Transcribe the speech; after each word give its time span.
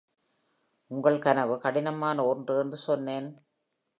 உங்கள் 0.91 1.19
கனவு 1.19 1.59
கடினமான 1.59 2.25
ஒன்று 2.25 2.55
என்று 2.57 2.77
சொன்னேன். 2.77 3.29